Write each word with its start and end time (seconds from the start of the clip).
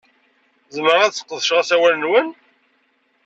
Zemreɣ 0.75 1.01
ad 1.01 1.13
sqedceɣ 1.15 1.57
asawal-nwen? 1.61 2.29